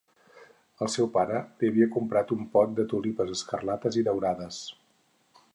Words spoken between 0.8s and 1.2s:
El seu